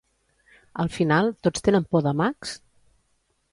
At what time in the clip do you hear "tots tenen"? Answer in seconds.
1.47-1.87